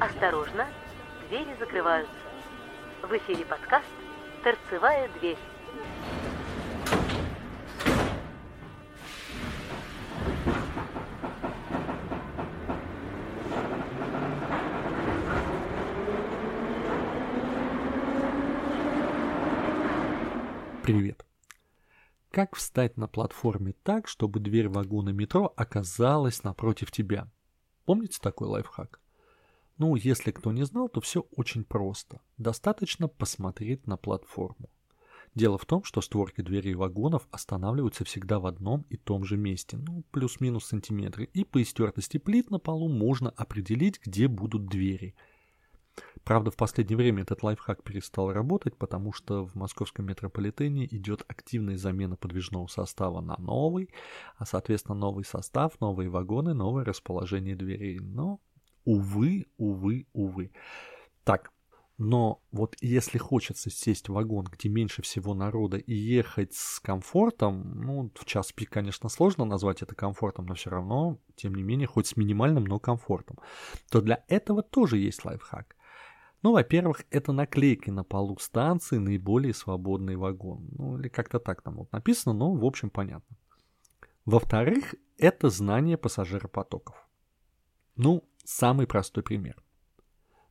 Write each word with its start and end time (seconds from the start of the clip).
Осторожно, 0.00 0.66
двери 1.28 1.54
закрываются. 1.58 2.14
В 3.02 3.12
эфире 3.18 3.44
подкаст 3.44 3.84
«Торцевая 4.42 5.10
дверь». 5.18 5.36
Привет. 20.82 21.26
Как 22.30 22.56
встать 22.56 22.96
на 22.96 23.06
платформе 23.06 23.74
так, 23.82 24.08
чтобы 24.08 24.40
дверь 24.40 24.70
вагона 24.70 25.10
метро 25.10 25.52
оказалась 25.56 26.42
напротив 26.42 26.90
тебя? 26.90 27.28
Помните 27.84 28.18
такой 28.22 28.48
лайфхак? 28.48 28.99
Ну, 29.80 29.96
если 29.96 30.30
кто 30.30 30.52
не 30.52 30.66
знал, 30.66 30.90
то 30.90 31.00
все 31.00 31.24
очень 31.36 31.64
просто. 31.64 32.20
Достаточно 32.36 33.08
посмотреть 33.08 33.86
на 33.86 33.96
платформу. 33.96 34.68
Дело 35.34 35.56
в 35.56 35.64
том, 35.64 35.84
что 35.84 36.02
створки 36.02 36.42
дверей 36.42 36.74
вагонов 36.74 37.26
останавливаются 37.30 38.04
всегда 38.04 38.40
в 38.40 38.44
одном 38.44 38.84
и 38.90 38.98
том 38.98 39.24
же 39.24 39.38
месте, 39.38 39.78
ну, 39.78 40.04
плюс-минус 40.10 40.66
сантиметры, 40.66 41.24
и 41.24 41.44
по 41.44 41.62
истертости 41.62 42.18
плит 42.18 42.50
на 42.50 42.58
полу 42.58 42.90
можно 42.90 43.30
определить, 43.30 43.98
где 44.04 44.28
будут 44.28 44.66
двери– 44.66 45.14
Правда, 46.24 46.50
в 46.50 46.56
последнее 46.56 46.96
время 46.96 47.22
этот 47.22 47.42
лайфхак 47.42 47.82
перестал 47.82 48.32
работать, 48.32 48.76
потому 48.76 49.12
что 49.12 49.46
в 49.46 49.54
московском 49.54 50.06
метрополитене 50.06 50.86
идет 50.86 51.24
активная 51.28 51.76
замена 51.76 52.16
подвижного 52.16 52.66
состава 52.66 53.20
на 53.20 53.36
новый, 53.38 53.90
а 54.36 54.46
соответственно 54.46 54.94
новый 54.94 55.24
состав, 55.24 55.80
новые 55.80 56.08
вагоны, 56.10 56.54
новое 56.54 56.84
расположение 56.84 57.56
дверей. 57.56 57.98
Но, 58.00 58.40
увы, 58.84 59.46
увы, 59.56 60.06
увы. 60.12 60.52
Так, 61.24 61.52
но 62.02 62.42
вот 62.50 62.76
если 62.80 63.18
хочется 63.18 63.68
сесть 63.68 64.08
в 64.08 64.14
вагон, 64.14 64.46
где 64.46 64.70
меньше 64.70 65.02
всего 65.02 65.34
народа, 65.34 65.76
и 65.76 65.92
ехать 65.92 66.54
с 66.54 66.80
комфортом, 66.80 67.82
ну, 67.82 68.10
в 68.14 68.24
час 68.24 68.52
пик, 68.52 68.70
конечно, 68.70 69.10
сложно 69.10 69.44
назвать 69.44 69.82
это 69.82 69.94
комфортом, 69.94 70.46
но 70.46 70.54
все 70.54 70.70
равно, 70.70 71.18
тем 71.36 71.54
не 71.54 71.62
менее, 71.62 71.86
хоть 71.86 72.06
с 72.06 72.16
минимальным, 72.16 72.64
но 72.64 72.78
комфортом, 72.78 73.36
то 73.90 74.00
для 74.00 74.24
этого 74.28 74.62
тоже 74.62 74.96
есть 74.96 75.26
лайфхак. 75.26 75.76
Ну, 76.42 76.52
во-первых, 76.52 77.04
это 77.10 77.32
наклейки 77.32 77.90
на 77.90 78.02
полу 78.02 78.38
станции 78.38 78.96
«Наиболее 78.96 79.52
свободный 79.52 80.16
вагон». 80.16 80.70
Ну, 80.72 80.98
или 80.98 81.08
как-то 81.08 81.38
так 81.38 81.60
там 81.60 81.76
вот 81.76 81.92
написано, 81.92 82.32
но, 82.32 82.54
в 82.54 82.64
общем, 82.64 82.88
понятно. 82.88 83.36
Во-вторых, 84.24 84.94
это 85.18 85.50
знание 85.50 85.98
пассажиропотоков. 85.98 86.96
Ну, 87.96 88.24
самый 88.44 88.86
простой 88.86 89.22
пример– 89.22 89.62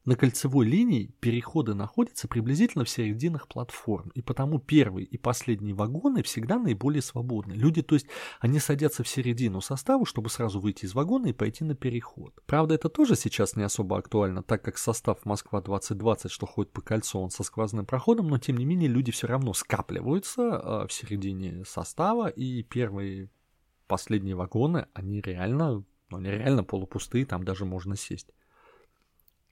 на 0.10 0.16
кольцевой 0.16 0.66
линии 0.66 1.14
переходы 1.20 1.76
находятся 1.76 2.28
приблизительно 2.28 2.84
в 2.84 2.90
серединах 2.90 3.48
платформ, 3.48 4.10
и 4.16 4.24
потому 4.24 4.58
первые 4.58 5.06
и 5.06 5.18
последние 5.18 5.76
вагоны 5.76 6.24
всегда 6.24 6.58
наиболее 6.58 7.04
свободны. 7.04 7.54
Люди, 7.54 7.84
то 7.84 7.94
есть, 7.96 8.08
они 8.40 8.58
садятся 8.58 9.04
в 9.04 9.08
середину 9.08 9.62
состава, 9.62 10.08
чтобы 10.08 10.32
сразу 10.32 10.60
выйти 10.60 10.86
из 10.86 10.96
вагона 10.96 11.28
и 11.28 11.34
пойти 11.34 11.64
на 11.64 11.76
переход. 11.76 12.34
Правда, 12.48 12.74
это 12.74 12.90
тоже 12.90 13.16
сейчас 13.16 13.56
не 13.56 13.62
особо 13.62 14.00
актуально, 14.00 14.42
так 14.42 14.64
как 14.64 14.78
состав 14.80 15.26
Москва-2020, 15.26 16.30
что 16.30 16.48
ходит 16.48 16.72
по 16.72 16.82
кольцу, 16.82 17.20
он 17.20 17.30
со 17.30 17.44
сквозным 17.44 17.86
проходом, 17.86 18.30
но 18.30 18.40
тем 18.40 18.58
не 18.58 18.66
менее 18.66 18.90
люди 18.90 19.12
все 19.12 19.28
равно 19.28 19.54
скапливаются 19.54 20.42
а, 20.42 20.88
в 20.88 20.92
середине 20.94 21.66
состава, 21.66 22.30
и 22.30 22.64
первые 22.64 23.30
последние 23.86 24.36
вагоны, 24.36 24.88
они 24.94 25.22
реально, 25.22 25.84
ну, 26.10 26.18
они 26.18 26.30
реально 26.30 26.64
полупустые, 26.64 27.26
там 27.26 27.44
даже 27.44 27.66
можно 27.66 27.96
сесть. 27.96 28.30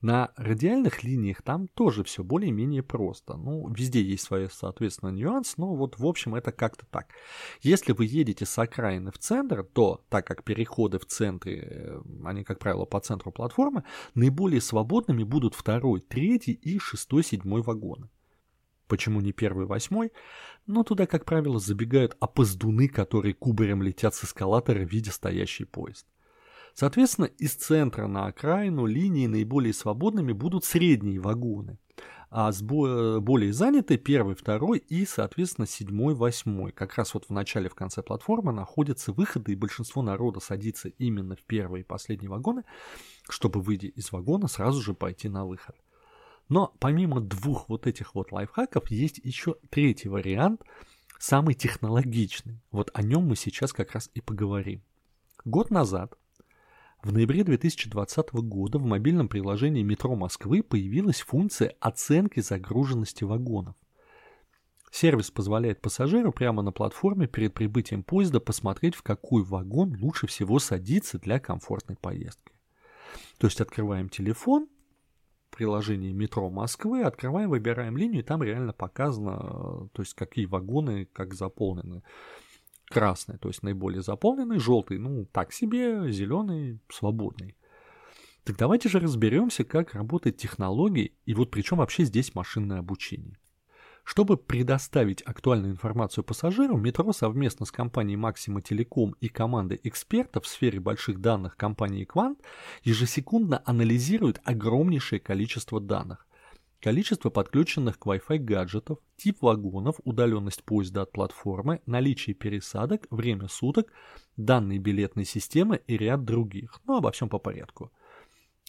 На 0.02 0.30
радиальных 0.36 1.04
линиях 1.04 1.42
там 1.42 1.68
тоже 1.68 2.04
все 2.04 2.24
более-менее 2.24 2.84
просто. 2.84 3.36
Ну, 3.36 3.68
везде 3.74 4.00
есть 4.00 4.26
свой, 4.26 4.48
соответственно, 4.52 5.10
нюанс, 5.10 5.58
но 5.58 5.74
вот 5.74 5.98
в 5.98 6.06
общем 6.06 6.36
это 6.36 6.52
как-то 6.52 6.86
так. 6.86 7.08
Если 7.62 7.94
вы 7.94 8.06
едете 8.06 8.46
с 8.46 8.60
окраины 8.60 9.12
в 9.12 9.18
центр, 9.18 9.64
то, 9.64 10.06
так 10.10 10.28
как 10.28 10.44
переходы 10.44 11.00
в 11.00 11.08
центре, 11.08 11.62
э, 11.62 12.02
они, 12.26 12.44
как 12.44 12.60
правило, 12.60 12.86
по 12.86 13.00
центру 13.00 13.32
платформы, 13.32 13.86
наиболее 14.14 14.62
свободными 14.62 15.24
будут 15.24 15.56
второй, 15.56 16.00
третий 16.02 16.54
и 16.54 16.78
шестой, 16.78 17.24
седьмой 17.24 17.64
вагоны. 17.64 18.08
Почему 18.88 19.20
не 19.20 19.34
первый, 19.34 19.66
восьмой? 19.66 20.12
Но 20.68 20.84
туда, 20.84 21.08
как 21.08 21.26
правило, 21.26 21.60
забегают 21.60 22.16
опоздуны, 22.20 22.88
которые 22.88 23.34
кубарем 23.34 23.82
летят 23.82 24.14
с 24.14 24.26
эскалатора, 24.26 24.80
видя 24.80 25.12
стоящий 25.12 25.66
поезд. 25.66 26.06
Соответственно, 26.80 27.26
из 27.26 27.56
центра 27.56 28.06
на 28.06 28.28
окраину 28.28 28.86
линии 28.86 29.26
наиболее 29.26 29.74
свободными 29.74 30.32
будут 30.32 30.64
средние 30.64 31.20
вагоны, 31.20 31.80
а 32.30 32.52
с 32.52 32.62
более 32.62 33.52
заняты 33.52 33.98
первый, 33.98 34.36
второй 34.36 34.78
и, 34.78 35.04
соответственно, 35.08 35.66
седьмой, 35.66 36.14
восьмой. 36.14 36.72
Как 36.72 36.94
раз 36.94 37.16
вот 37.16 37.26
в 37.26 37.30
начале, 37.32 37.68
в 37.68 37.74
конце 37.74 38.04
платформы 38.04 38.52
находятся 38.52 39.12
выходы, 39.12 39.54
и 39.54 39.56
большинство 39.56 40.04
народа 40.04 40.40
садится 40.40 40.90
именно 40.90 41.36
в 41.36 41.42
первые 41.46 41.82
и 41.82 41.84
последние 41.84 42.30
вагоны, 42.30 42.64
чтобы, 43.28 43.60
выйдя 43.60 43.88
из 43.88 44.12
вагона, 44.12 44.48
сразу 44.48 44.80
же 44.80 44.94
пойти 44.94 45.30
на 45.30 45.48
выход. 45.48 45.76
Но 46.48 46.76
помимо 46.78 47.22
двух 47.22 47.70
вот 47.70 47.88
этих 47.88 48.14
вот 48.14 48.32
лайфхаков, 48.32 48.92
есть 48.92 49.20
еще 49.24 49.56
третий 49.72 50.10
вариант, 50.10 50.62
самый 51.18 51.56
технологичный. 51.56 52.62
Вот 52.70 52.92
о 52.94 53.02
нем 53.02 53.24
мы 53.24 53.36
сейчас 53.36 53.74
как 53.74 53.94
раз 53.94 54.12
и 54.14 54.22
поговорим. 54.22 54.84
Год 55.44 55.72
назад 55.72 56.16
в 57.04 57.14
ноябре 57.14 57.44
2020 57.44 58.34
года 58.34 58.80
в 58.80 58.86
мобильном 58.86 59.28
приложении 59.28 59.84
метро 59.84 60.16
Москвы 60.16 60.64
появилась 60.64 61.22
функция 61.22 61.76
оценки 61.80 62.40
загруженности 62.40 63.24
вагонов. 63.24 63.76
Сервис 64.92 65.30
позволяет 65.30 65.82
пассажиру 65.82 66.32
прямо 66.32 66.62
на 66.64 66.72
платформе 66.72 67.28
перед 67.28 67.54
прибытием 67.54 68.04
поезда 68.04 68.40
посмотреть, 68.40 68.96
в 68.96 69.04
какой 69.04 69.44
вагон 69.44 69.96
лучше 70.02 70.28
всего 70.28 70.60
садиться 70.60 71.20
для 71.20 71.40
комфортной 71.40 71.98
поездки. 71.98 72.54
То 73.38 73.48
есть 73.48 73.62
открываем 73.62 74.10
телефон, 74.10 74.68
приложение 75.52 76.14
метро 76.14 76.50
Москвы, 76.50 77.04
открываем, 77.04 77.50
выбираем 77.50 77.98
линию, 77.98 78.22
и 78.22 78.26
там 78.26 78.42
реально 78.42 78.74
показано, 78.74 79.90
то 79.92 80.02
есть 80.02 80.14
какие 80.14 80.46
вагоны 80.46 81.06
как 81.14 81.34
заполнены 81.34 82.02
красный, 82.90 83.38
то 83.38 83.48
есть 83.48 83.64
наиболее 83.64 84.02
заполненный, 84.02 84.60
желтый, 84.60 84.98
ну, 84.98 85.26
так 85.32 85.52
себе, 85.54 86.12
зеленый, 86.12 86.80
свободный. 86.90 87.56
Так 88.44 88.58
давайте 88.58 88.88
же 88.88 89.00
разберемся, 89.00 89.64
как 89.64 89.94
работает 89.94 90.38
технология 90.38 91.12
и 91.26 91.34
вот 91.34 91.52
причем 91.52 91.78
вообще 91.78 92.06
здесь 92.06 92.34
машинное 92.34 92.80
обучение. 92.80 93.38
Чтобы 94.06 94.38
предоставить 94.38 95.22
актуальную 95.24 95.74
информацию 95.74 96.24
пассажирам, 96.24 96.82
метро 96.82 97.12
совместно 97.12 97.66
с 97.66 97.72
компанией 97.72 98.18
Maxima 98.18 98.64
Telecom 98.64 99.12
и 99.20 99.28
командой 99.28 99.82
экспертов 99.84 100.46
в 100.46 100.48
сфере 100.48 100.80
больших 100.80 101.20
данных 101.20 101.58
компании 101.58 102.08
Quant 102.08 102.38
ежесекундно 102.84 103.62
анализирует 103.66 104.40
огромнейшее 104.46 105.20
количество 105.20 105.82
данных, 105.82 106.27
Количество 106.80 107.32
подключенных 107.32 107.98
к 107.98 108.06
Wi-Fi 108.06 108.38
гаджетов, 108.38 109.00
тип 109.16 109.42
вагонов, 109.42 109.96
удаленность 110.04 110.64
поезда 110.64 111.02
от 111.02 111.12
платформы, 111.12 111.82
наличие 111.88 112.36
пересадок, 112.36 113.08
время 113.10 113.48
суток, 113.48 113.92
данные 114.36 114.78
билетной 114.78 115.26
системы 115.26 115.82
и 115.88 115.98
ряд 115.98 116.24
других. 116.24 116.80
Но 116.86 116.98
обо 116.98 117.12
всем 117.12 117.30
по 117.30 117.40
порядку. 117.40 117.92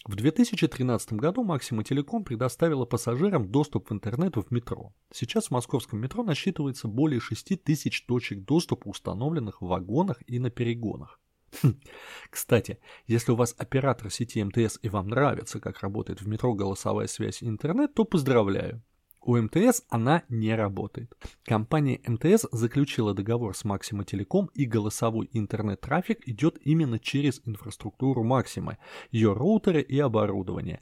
В 0.05 0.15
2013 0.15 1.13
году 1.13 1.43
Максима 1.43 1.83
Телеком 1.83 2.23
предоставила 2.23 2.85
пассажирам 2.85 3.51
доступ 3.51 3.89
в 3.89 3.93
интернет 3.93 4.37
в 4.37 4.49
метро. 4.49 4.93
Сейчас 5.13 5.47
в 5.47 5.51
московском 5.51 5.99
метро 5.99 6.23
насчитывается 6.23 6.87
более 6.87 7.19
6 7.19 7.63
тысяч 7.63 8.05
точек 8.05 8.43
доступа, 8.43 8.87
установленных 8.87 9.61
в 9.61 9.67
вагонах 9.67 10.23
и 10.25 10.39
на 10.39 10.49
перегонах. 10.49 11.19
Хм. 11.61 11.79
Кстати, 12.29 12.79
если 13.07 13.31
у 13.31 13.35
вас 13.35 13.55
оператор 13.57 14.11
сети 14.11 14.43
МТС 14.43 14.79
и 14.81 14.89
вам 14.89 15.09
нравится, 15.09 15.59
как 15.59 15.81
работает 15.81 16.21
в 16.21 16.27
метро 16.27 16.53
голосовая 16.53 17.07
связь 17.07 17.41
и 17.41 17.47
интернет, 17.47 17.93
то 17.93 18.05
поздравляю. 18.05 18.83
У 19.21 19.35
МТС 19.35 19.83
она 19.89 20.23
не 20.29 20.55
работает. 20.55 21.13
Компания 21.43 21.99
МТС 22.07 22.45
заключила 22.53 23.13
договор 23.13 23.55
с 23.55 23.65
Максима 23.65 24.05
Телеком 24.05 24.49
и 24.53 24.65
голосовой 24.65 25.29
интернет-трафик 25.33 26.25
идет 26.27 26.57
именно 26.61 26.99
через 26.99 27.41
инфраструктуру 27.45 28.23
Максима, 28.23 28.77
ее 29.11 29.33
роутеры 29.33 29.81
и 29.81 29.99
оборудование. 29.99 30.81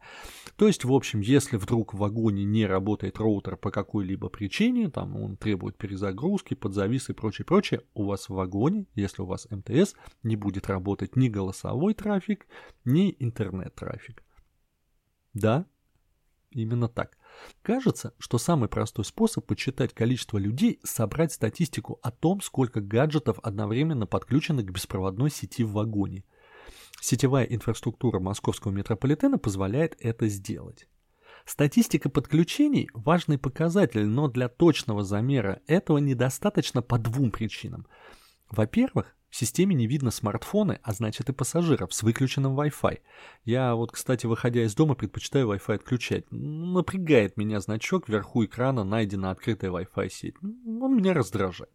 То 0.56 0.68
есть, 0.68 0.86
в 0.86 0.94
общем, 0.94 1.22
если 1.22 1.58
вдруг 1.58 1.94
в 1.94 1.98
вагоне 1.98 2.44
не 2.44 2.68
работает 2.68 3.18
роутер 3.18 3.58
по 3.58 3.72
какой-либо 3.72 4.30
причине, 4.30 4.92
там 4.92 5.16
он 5.16 5.36
требует 5.36 5.76
перезагрузки, 5.76 6.54
подзавис 6.54 7.10
и 7.10 7.14
прочее, 7.14 7.46
прочее, 7.46 7.82
у 7.96 8.06
вас 8.06 8.30
в 8.30 8.34
вагоне, 8.36 8.86
если 8.94 9.24
у 9.24 9.26
вас 9.26 9.48
МТС, 9.50 9.96
не 10.22 10.36
будет 10.36 10.68
работать 10.68 11.16
ни 11.16 11.28
голосовой 11.28 11.96
трафик, 11.96 12.46
ни 12.86 13.16
интернет-трафик. 13.18 14.24
Да, 15.34 15.66
именно 16.52 16.88
так. 16.88 17.17
Кажется, 17.62 18.14
что 18.20 18.38
самый 18.38 18.70
простой 18.70 19.06
способ 19.06 19.46
подсчитать 19.46 19.94
количество 19.94 20.38
людей– 20.38 20.80
собрать 20.84 21.34
статистику 21.34 22.00
о 22.02 22.12
том, 22.12 22.42
сколько 22.42 22.82
гаджетов 22.82 23.40
одновременно 23.44 24.08
подключены 24.08 24.64
к 24.64 24.72
беспроводной 24.72 25.30
сети 25.30 25.64
в 25.64 25.74
вагоне. 25.74 26.24
Сетевая 27.02 27.46
инфраструктура 27.46 28.20
московского 28.20 28.72
метрополитена 28.72 29.38
позволяет 29.38 29.96
это 30.00 30.28
сделать. 30.28 30.88
Статистика 31.46 32.10
подключений– 32.10 32.90
важный 32.94 33.38
показатель, 33.38 34.06
но 34.06 34.28
для 34.28 34.50
точного 34.50 35.04
замера 35.04 35.62
этого 35.68 35.98
недостаточно 35.98 36.82
по 36.82 36.98
двум 36.98 37.32
причинам. 37.32 37.88
Во-первых, 38.50 39.17
в 39.38 39.40
системе 39.40 39.76
не 39.76 39.86
видно 39.86 40.10
смартфоны, 40.10 40.80
а 40.82 40.94
значит 40.94 41.30
и 41.30 41.32
пассажиров 41.32 41.94
с 41.94 42.02
выключенным 42.02 42.60
Wi-Fi. 42.60 43.02
Я 43.46 43.76
вот, 43.76 43.92
кстати, 43.92 44.26
выходя 44.26 44.64
из 44.64 44.74
дома, 44.74 44.96
предпочитаю 44.96 45.52
Wi-Fi 45.52 45.76
отключать. 45.76 46.26
Напрягает 46.32 47.38
меня 47.38 47.60
значок 47.60 48.10
вверху 48.10 48.46
экрана 48.46 48.84
«Найдена 48.84 49.30
открытая 49.30 49.70
Wi-Fi 49.70 50.10
сеть». 50.10 50.34
Он 50.42 50.98
меня 50.98 51.14
раздражает. 51.14 51.70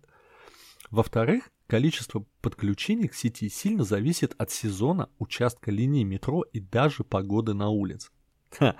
Во-вторых, 0.90 1.50
количество 1.68 2.26
подключений 2.40 3.06
к 3.06 3.14
сети 3.14 3.48
сильно 3.48 3.84
зависит 3.84 4.34
от 4.38 4.50
сезона, 4.50 5.08
участка 5.20 5.70
линии 5.70 6.02
метро 6.02 6.42
и 6.42 6.58
даже 6.58 7.04
погоды 7.04 7.54
на 7.54 7.68
улице. 7.68 8.10
Ха. 8.50 8.74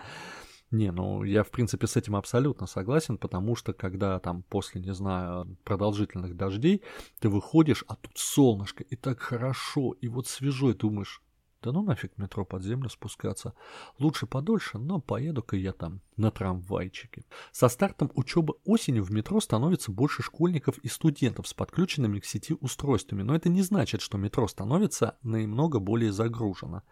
Не, 0.72 0.90
ну 0.90 1.22
я 1.22 1.44
в 1.44 1.50
принципе 1.50 1.86
с 1.86 1.96
этим 1.96 2.16
абсолютно 2.16 2.66
согласен, 2.66 3.18
потому 3.18 3.54
что 3.56 3.74
когда 3.74 4.18
там 4.18 4.42
после, 4.42 4.80
не 4.80 4.94
знаю, 4.94 5.56
продолжительных 5.64 6.34
дождей 6.34 6.82
ты 7.20 7.28
выходишь, 7.28 7.84
а 7.88 7.96
тут 7.96 8.16
солнышко, 8.16 8.82
и 8.82 8.96
так 8.96 9.20
хорошо, 9.20 9.92
и 10.00 10.08
вот 10.08 10.28
свежо, 10.28 10.70
и 10.70 10.74
думаешь, 10.74 11.20
да 11.62 11.72
ну 11.72 11.82
нафиг 11.82 12.16
метро 12.16 12.46
под 12.46 12.62
землю 12.62 12.88
спускаться. 12.88 13.52
Лучше 13.98 14.26
подольше, 14.26 14.78
но 14.78 14.98
поеду-ка 14.98 15.56
я 15.56 15.74
там 15.74 16.00
на 16.16 16.30
трамвайчике. 16.30 17.24
Со 17.52 17.68
стартом 17.68 18.10
учебы 18.14 18.54
осенью 18.64 19.04
в 19.04 19.10
метро 19.10 19.40
становится 19.40 19.92
больше 19.92 20.22
школьников 20.22 20.78
и 20.78 20.88
студентов 20.88 21.46
с 21.48 21.52
подключенными 21.52 22.18
к 22.18 22.24
сети 22.24 22.56
устройствами, 22.58 23.22
но 23.22 23.34
это 23.34 23.50
не 23.50 23.60
значит, 23.60 24.00
что 24.00 24.16
метро 24.16 24.48
становится 24.48 25.18
намного 25.22 25.80
более 25.80 26.12
загружено. 26.12 26.82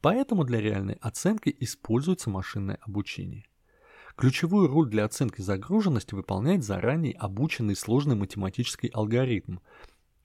Поэтому 0.00 0.44
для 0.44 0.60
реальной 0.60 0.94
оценки 0.94 1.54
используется 1.60 2.30
машинное 2.30 2.78
обучение. 2.80 3.44
Ключевую 4.16 4.68
роль 4.68 4.88
для 4.88 5.04
оценки 5.04 5.40
загруженности 5.40 6.14
выполняет 6.14 6.64
заранее 6.64 7.14
обученный 7.14 7.76
сложный 7.76 8.16
математический 8.16 8.88
алгоритм. 8.88 9.58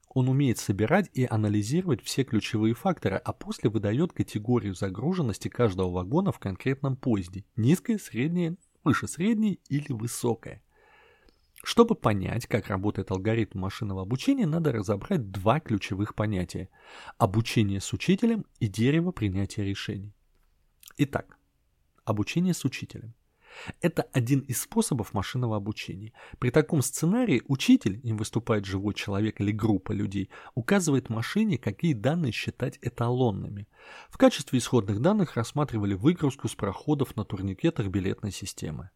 Он 0.10 0.30
умеет 0.30 0.58
собирать 0.58 1.10
и 1.14 1.26
анализировать 1.30 2.02
все 2.02 2.24
ключевые 2.24 2.74
факторы, 2.74 3.18
а 3.18 3.34
после 3.34 3.70
выдает 3.70 4.14
категорию 4.14 4.74
загруженности 4.74 5.50
каждого 5.50 5.92
вагона 5.92 6.32
в 6.32 6.40
конкретном 6.40 6.96
поезде– 6.96 7.46
низкая, 7.58 7.98
средняя, 7.98 8.56
выше 8.84 9.08
средней 9.08 9.60
или 9.68 9.92
высокая. 9.92 10.62
Чтобы 11.66 11.96
понять, 11.96 12.46
как 12.46 12.68
работает 12.68 13.10
алгоритм 13.10 13.58
машинного 13.58 14.04
обучения, 14.04 14.46
надо 14.46 14.72
разобрать 14.72 15.32
два 15.32 15.60
ключевых 15.60 16.14
понятия– 16.14 16.70
обучение 17.18 17.82
с 17.82 17.92
учителем 17.92 18.46
и 18.60 18.68
дерево 18.68 19.12
принятия 19.12 19.64
решений. 19.64 20.14
Итак, 20.98 21.40
обучение 22.04 22.54
с 22.54 22.66
учителем. 22.66 23.16
Это 23.82 24.04
один 24.14 24.42
из 24.42 24.62
способов 24.62 25.16
машинного 25.16 25.56
обучения. 25.56 26.14
При 26.38 26.52
таком 26.52 26.84
сценарии 26.84 27.42
учитель, 27.48 28.00
им 28.04 28.18
выступает 28.18 28.66
живой 28.66 28.94
человек 28.94 29.42
или 29.42 29.52
группа 29.52 29.92
людей, 29.92 30.30
указывает 30.54 31.10
машине, 31.10 31.58
какие 31.58 31.94
данные 31.94 32.32
считать 32.32 32.78
эталонными. 32.84 33.68
В 34.12 34.20
качестве 34.20 34.60
исходных 34.60 35.00
данных 35.00 35.36
рассматривали 35.36 35.96
выгрузку 35.96 36.48
с 36.48 36.54
проходов 36.54 37.16
на 37.16 37.26
турникетах 37.26 37.88
билетной 37.88 38.32
системы. 38.32 38.92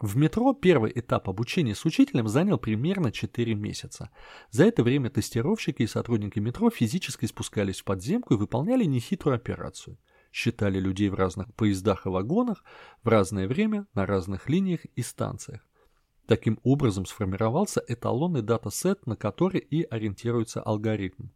В 0.00 0.16
метро 0.16 0.52
первый 0.54 0.90
этап 0.94 1.28
обучения 1.28 1.74
с 1.74 1.84
учителем 1.84 2.26
занял 2.26 2.58
примерно 2.58 3.12
4 3.12 3.54
месяца. 3.54 4.10
За 4.50 4.64
это 4.64 4.82
время 4.82 5.08
тестировщики 5.08 5.82
и 5.82 5.86
сотрудники 5.86 6.40
метро 6.40 6.68
физически 6.68 7.26
спускались 7.26 7.80
в 7.80 7.84
подземку 7.84 8.34
и 8.34 8.36
выполняли 8.36 8.84
нехитрую 8.84 9.36
операцию. 9.36 9.96
Считали 10.32 10.80
людей 10.80 11.08
в 11.10 11.14
разных 11.14 11.54
поездах 11.54 12.06
и 12.06 12.08
вагонах 12.08 12.64
в 13.04 13.08
разное 13.08 13.46
время 13.46 13.86
на 13.94 14.04
разных 14.04 14.48
линиях 14.48 14.84
и 14.96 15.02
станциях. 15.02 15.60
Таким 16.26 16.58
образом 16.64 17.06
сформировался 17.06 17.84
эталонный 17.86 18.42
датасет, 18.42 19.06
на 19.06 19.14
который 19.14 19.60
и 19.60 19.84
ориентируется 19.84 20.60
алгоритм. 20.60 21.28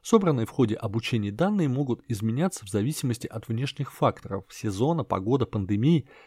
Собранные 0.00 0.46
в 0.46 0.50
ходе 0.50 0.76
обучения 0.76 1.32
данные 1.32 1.68
могут 1.68 2.02
изменяться 2.08 2.64
в 2.64 2.70
зависимости 2.70 3.26
от 3.26 3.48
внешних 3.48 3.92
факторов– 3.92 4.44
сезона, 4.48 5.04
погода, 5.04 5.44
пандемии– 5.44 6.08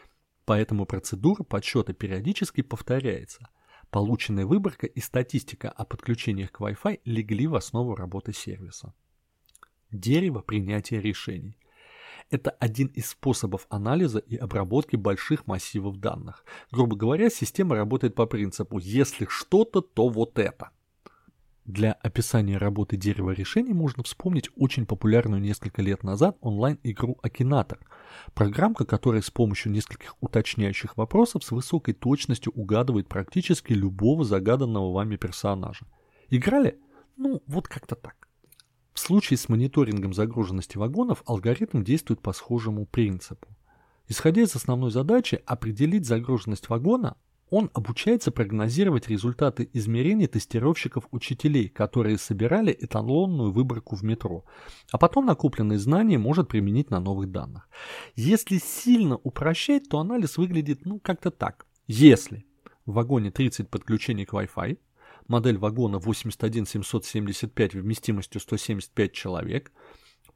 Поэтому 0.44 0.86
процедура 0.86 1.42
подсчета 1.44 1.92
периодически 1.92 2.62
повторяется. 2.62 3.48
Полученная 3.90 4.46
выборка 4.46 4.86
и 4.86 5.00
статистика 5.00 5.70
о 5.70 5.84
подключениях 5.84 6.50
к 6.50 6.60
Wi-Fi 6.60 7.00
легли 7.04 7.46
в 7.46 7.54
основу 7.54 7.94
работы 7.94 8.32
сервиса. 8.32 8.94
Дерево 9.90 10.40
принятия 10.40 11.00
решений. 11.00 11.58
Это 12.30 12.50
один 12.50 12.86
из 12.86 13.10
способов 13.10 13.66
анализа 13.68 14.18
и 14.18 14.36
обработки 14.36 14.96
больших 14.96 15.46
массивов 15.46 15.98
данных. 15.98 16.44
Грубо 16.70 16.96
говоря, 16.96 17.28
система 17.28 17.76
работает 17.76 18.14
по 18.14 18.24
принципу 18.24 18.78
«если 18.78 19.26
что-то, 19.28 19.82
то 19.82 20.08
вот 20.08 20.38
это». 20.38 20.70
Для 21.66 21.92
описания 21.92 22.56
работы 22.56 22.96
дерева 22.96 23.30
решений 23.30 23.72
можно 23.72 24.02
вспомнить 24.02 24.50
очень 24.56 24.84
популярную 24.86 25.40
несколько 25.40 25.82
лет 25.82 26.02
назад 26.02 26.36
онлайн-игру 26.40 27.18
Акинатор. 27.22 27.78
Программка, 28.34 28.84
которая 28.84 29.22
с 29.22 29.30
помощью 29.30 29.72
нескольких 29.72 30.14
уточняющих 30.20 30.96
вопросов 30.96 31.44
с 31.44 31.50
высокой 31.50 31.94
точностью 31.94 32.52
угадывает 32.52 33.08
практически 33.08 33.72
любого 33.72 34.24
загаданного 34.24 34.92
вами 34.92 35.16
персонажа. 35.16 35.86
Играли? 36.30 36.78
Ну, 37.16 37.42
вот 37.46 37.68
как-то 37.68 37.94
так. 37.94 38.28
В 38.92 38.98
случае 38.98 39.38
с 39.38 39.48
мониторингом 39.48 40.12
загруженности 40.12 40.76
вагонов 40.76 41.22
алгоритм 41.26 41.82
действует 41.82 42.20
по 42.20 42.32
схожему 42.32 42.86
принципу. 42.86 43.48
Исходя 44.08 44.42
из 44.42 44.54
основной 44.54 44.90
задачи 44.90 45.40
определить 45.46 46.06
загруженность 46.06 46.68
вагона, 46.68 47.16
он 47.52 47.70
обучается 47.74 48.32
прогнозировать 48.32 49.08
результаты 49.08 49.68
измерений 49.74 50.26
тестировщиков-учителей, 50.26 51.68
которые 51.68 52.16
собирали 52.16 52.74
эталонную 52.80 53.52
выборку 53.52 53.94
в 53.94 54.02
метро, 54.02 54.46
а 54.90 54.96
потом 54.96 55.26
накопленные 55.26 55.78
знания 55.78 56.16
может 56.16 56.48
применить 56.48 56.88
на 56.88 56.98
новых 56.98 57.30
данных. 57.30 57.68
Если 58.16 58.56
сильно 58.56 59.16
упрощать, 59.16 59.86
то 59.90 59.98
анализ 59.98 60.38
выглядит 60.38 60.86
ну 60.86 60.98
как-то 60.98 61.30
так. 61.30 61.66
Если 61.86 62.46
в 62.86 62.94
вагоне 62.94 63.30
30 63.30 63.68
подключений 63.68 64.24
к 64.24 64.32
Wi-Fi, 64.32 64.78
модель 65.28 65.58
вагона 65.58 65.98
81775 65.98 67.74
вместимостью 67.74 68.40
175 68.40 69.12
человек– 69.12 69.72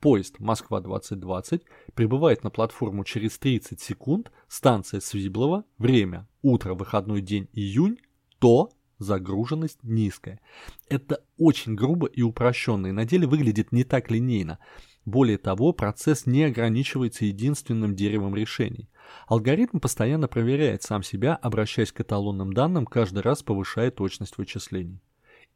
Поезд 0.01 0.39
Москва-2020 0.39 1.63
прибывает 1.95 2.45
на 2.45 2.51
платформу 2.51 3.05
через 3.05 3.39
30 3.39 3.81
секунд, 3.81 4.31
станция 4.47 5.01
Свиблова, 5.01 5.65
время 5.79 6.29
утро, 6.47 6.75
выходной 6.75 7.21
день, 7.21 7.49
июнь, 7.53 7.99
то 8.39 8.71
загруженность 8.99 9.83
низкая. 9.83 10.41
Это 10.89 11.23
очень 11.37 11.75
грубо 11.75 12.07
и 12.07 12.23
упрощенно, 12.23 12.87
и 12.87 12.93
на 12.93 13.05
деле 13.05 13.27
выглядит 13.27 13.73
не 13.73 13.85
так 13.85 14.11
линейно. 14.11 14.59
Более 15.05 15.39
того, 15.39 15.73
процесс 15.73 16.27
не 16.27 16.45
ограничивается 16.45 17.25
единственным 17.25 17.95
деревом 17.95 18.35
решений. 18.35 18.89
Алгоритм 19.29 19.79
постоянно 19.79 20.29
проверяет 20.29 20.83
сам 20.83 21.03
себя, 21.03 21.37
обращаясь 21.37 21.93
к 21.93 22.01
эталонным 22.01 22.53
данным, 22.53 22.87
каждый 22.87 23.23
раз 23.23 23.43
повышая 23.43 23.91
точность 23.91 24.39
вычислений. 24.39 25.01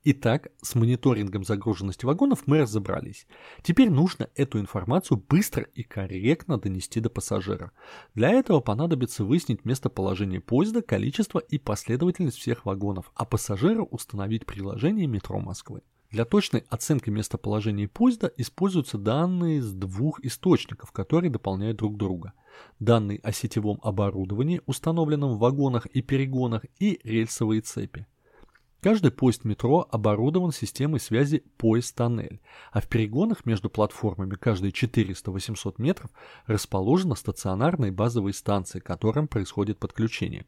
Итак, 0.03 0.49
с 0.63 0.75
мониторингом 0.75 1.45
загруженности 1.45 2.07
вагонов 2.07 2.47
мы 2.47 2.61
разобрались. 2.61 3.27
Теперь 3.63 3.91
нужно 3.91 4.31
эту 4.35 4.59
информацию 4.59 5.23
быстро 5.29 5.65
и 5.75 5.83
корректно 5.83 6.59
донести 6.59 7.01
до 7.01 7.11
пассажира. 7.11 7.73
Для 8.15 8.31
этого 8.31 8.61
понадобится 8.61 9.25
выяснить 9.25 9.67
местоположение 9.67 10.41
поезда, 10.41 10.81
количество 10.81 11.39
и 11.39 11.59
последовательность 11.59 12.39
всех 12.39 12.65
вагонов, 12.65 13.13
а 13.15 13.27
пассажиру 13.27 13.85
установить 13.91 14.47
приложение 14.47 15.07
метро 15.07 15.39
Москвы. 15.39 15.83
Для 16.11 16.25
точной 16.25 16.65
оценки 16.71 17.11
местоположения 17.11 17.87
поезда 17.87 18.33
используются 18.39 18.97
данные 18.97 19.61
с 19.61 19.71
двух 19.71 20.25
источников, 20.25 20.93
которые 20.93 21.31
дополняют 21.31 21.77
друг 21.77 21.99
друга. 21.99 22.33
Данные 22.79 23.21
о 23.23 23.33
сетевом 23.33 23.79
оборудовании, 23.83 24.63
установленном 24.65 25.35
в 25.35 25.39
вагонах 25.39 25.85
и 25.85 26.01
перегонах, 26.01 26.65
и 26.79 26.99
рельсовые 27.05 27.61
цепи. 27.61 28.07
Каждый 28.81 29.11
поезд 29.11 29.45
метро 29.45 29.87
оборудован 29.91 30.53
системой 30.53 31.01
связи 31.01 31.45
поезд-тоннель, 31.59 32.41
а 32.73 32.81
в 32.81 32.89
перегонах 32.89 33.45
между 33.45 33.69
платформами 33.69 34.37
каждые 34.37 34.73
400-800 34.73 35.75
метров 35.77 36.11
расположена 36.47 37.15
стационарная 37.15 37.93
базовая 37.93 38.33
станция, 38.33 38.81
к 38.81 38.87
которым 38.87 39.29
происходит 39.29 39.79
подключение. 39.79 40.47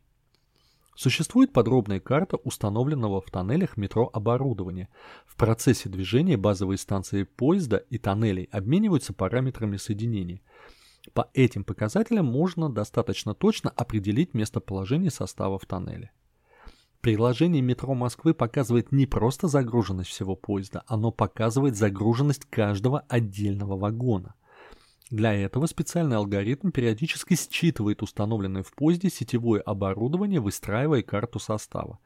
Существует 0.95 1.53
подробная 1.53 2.01
карта 2.01 2.37
установленного 2.37 3.21
в 3.21 3.31
тоннелях 3.31 3.77
метро 3.77 4.09
оборудования. 4.13 4.89
В 5.27 5.37
процессе 5.37 5.91
движения 5.91 6.39
базовые 6.39 6.79
станции 6.79 7.25
поезда 7.25 7.79
и 7.79 7.99
тоннелей 7.99 8.49
обмениваются 8.51 9.13
параметрами 9.13 9.77
соединения. 9.77 10.41
По 11.13 11.29
этим 11.35 11.65
показателям 11.65 12.27
можно 12.27 12.71
достаточно 12.71 13.35
точно 13.35 13.71
определить 13.71 14.33
местоположение 14.33 15.11
состава 15.11 15.59
в 15.59 15.67
тоннеле. 15.67 16.13
Приложение 17.03 17.63
метро 17.63 17.95
Москвы 17.95 18.33
показывает 18.33 18.93
не 18.93 19.07
просто 19.07 19.49
загруженность 19.49 20.11
всего 20.11 20.37
поезда, 20.37 20.85
оно 20.87 21.11
показывает 21.11 21.75
загруженность 21.75 22.45
каждого 22.49 23.01
отдельного 23.09 23.77
вагона. 23.77 24.37
Для 25.11 25.35
этого 25.35 25.67
специальный 25.67 26.17
алгоритм 26.17 26.71
периодически 26.71 27.35
считывает 27.35 28.03
установленное 28.03 28.63
в 28.63 28.73
поезде 28.73 29.11
сетевое 29.11 29.61
оборудование, 29.63 30.39
выстраивая 30.39 31.03
карту 31.03 31.41
состава. 31.41 31.99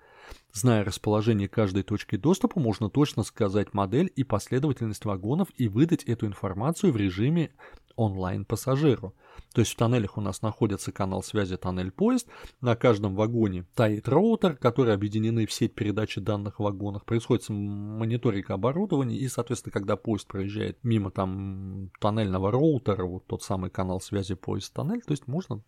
Зная 0.55 0.83
расположение 0.83 1.47
каждой 1.47 1.83
точки 1.83 2.17
доступа, 2.17 2.59
можно 2.59 2.89
точно 2.89 3.23
сказать 3.23 3.75
модель 3.75 4.11
и 4.17 4.25
последовательность 4.25 5.05
вагонов 5.05 5.49
и 5.59 5.69
выдать 5.69 6.05
эту 6.05 6.27
информацию 6.27 6.91
в 6.91 6.97
режиме 6.97 7.51
онлайн 7.97 8.45
пассажиру. 8.45 9.15
То 9.53 9.61
есть 9.61 9.73
в 9.73 9.77
тоннелях 9.77 10.19
у 10.19 10.21
нас 10.21 10.43
находится 10.43 10.93
канал 10.93 11.23
связи 11.23 11.57
тоннель-поезд, 11.57 12.29
на 12.61 12.77
каждом 12.77 13.15
вагоне 13.15 13.67
стоит 13.73 14.09
роутер, 14.09 14.57
который 14.57 14.95
объединены 14.95 15.47
в 15.47 15.53
сеть 15.53 15.75
передачи 15.75 16.21
данных 16.21 16.59
в 16.59 16.63
вагонах, 16.63 17.05
происходит 17.05 17.49
мониторинг 17.49 18.51
оборудования, 18.51 19.17
и, 19.17 19.29
соответственно, 19.29 19.73
когда 19.73 19.97
поезд 19.97 20.29
проезжает 20.29 20.79
мимо 20.85 21.11
там 21.11 21.91
тоннельного 22.01 22.51
роутера, 22.51 23.05
вот 23.05 23.27
тот 23.27 23.43
самый 23.43 23.71
канал 23.71 24.01
связи 24.01 24.35
поезд-тоннель, 24.35 25.03
то 25.03 25.13
есть 25.13 25.27
можно 25.27 25.63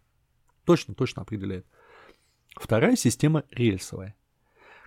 точно-точно 0.64 1.22
определять. 1.22 1.64
Вторая 2.56 2.96
система 2.96 3.44
рельсовая. 3.50 4.17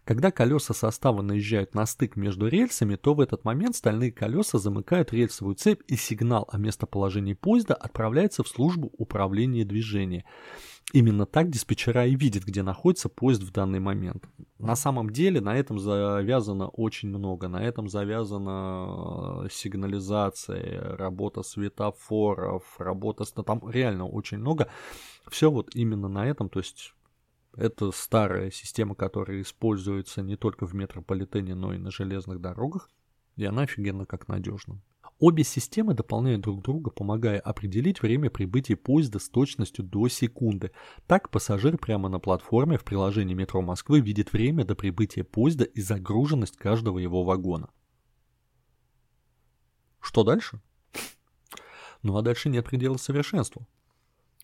Когда 0.03 0.31
колеса 0.31 0.73
состава 0.73 1.21
наезжают 1.21 1.75
на 1.75 1.85
стык 1.85 2.15
между 2.15 2.47
рельсами, 2.47 2.95
то 2.95 3.13
в 3.13 3.21
этот 3.21 3.45
момент 3.45 3.75
стальные 3.75 4.11
колеса 4.11 4.57
замыкают 4.57 5.13
рельсовую 5.13 5.55
цепь 5.55 5.81
и 5.87 5.95
сигнал 5.95 6.49
о 6.51 6.57
местоположении 6.57 7.33
поезда 7.33 7.75
отправляется 7.75 8.43
в 8.43 8.47
службу 8.47 8.91
управления 8.97 9.63
движения. 9.63 10.25
Именно 10.91 11.25
так 11.25 11.49
диспетчера 11.49 12.05
и 12.05 12.15
видят, 12.15 12.43
где 12.43 12.63
находится 12.63 13.09
поезд 13.09 13.43
в 13.43 13.51
данный 13.51 13.79
момент. 13.79 14.27
На 14.57 14.75
самом 14.75 15.11
деле 15.11 15.39
на 15.39 15.55
этом 15.55 15.79
завязано 15.79 16.67
очень 16.67 17.09
много. 17.09 17.47
На 17.47 17.63
этом 17.63 17.87
завязана 17.87 19.43
э, 19.45 19.47
сигнализация, 19.51 20.97
работа 20.97 21.43
светофоров, 21.43 22.63
работа... 22.79 23.23
Там 23.43 23.61
реально 23.69 24.05
очень 24.05 24.39
много. 24.39 24.67
Все 25.29 25.49
вот 25.49 25.75
именно 25.75 26.07
на 26.07 26.27
этом, 26.27 26.49
то 26.49 26.59
есть 26.59 26.93
это 27.55 27.91
старая 27.91 28.51
система, 28.51 28.95
которая 28.95 29.41
используется 29.41 30.21
не 30.21 30.37
только 30.37 30.65
в 30.65 30.73
метрополитене, 30.73 31.55
но 31.55 31.73
и 31.73 31.77
на 31.77 31.91
железных 31.91 32.39
дорогах, 32.39 32.89
и 33.35 33.45
она 33.45 33.63
офигенно 33.63 34.05
как 34.05 34.27
надежна. 34.27 34.81
Обе 35.19 35.43
системы 35.43 35.93
дополняют 35.93 36.41
друг 36.41 36.63
друга, 36.63 36.89
помогая 36.89 37.39
определить 37.39 38.01
время 38.01 38.31
прибытия 38.31 38.75
поезда 38.75 39.19
с 39.19 39.29
точностью 39.29 39.85
до 39.85 40.07
секунды. 40.07 40.71
Так 41.05 41.29
пассажир 41.29 41.77
прямо 41.77 42.09
на 42.09 42.19
платформе 42.19 42.79
в 42.79 42.83
приложении 42.83 43.35
метро 43.35 43.61
Москвы 43.61 43.99
видит 43.99 44.33
время 44.33 44.65
до 44.65 44.73
прибытия 44.73 45.23
поезда 45.23 45.63
и 45.63 45.79
загруженность 45.79 46.57
каждого 46.57 46.97
его 46.97 47.23
вагона. 47.23 47.69
Что 49.99 50.23
дальше? 50.23 50.59
Ну 52.03 52.17
а 52.17 52.23
дальше 52.23 52.49
нет 52.49 52.65
предела 52.65 52.97
совершенству. 52.97 53.67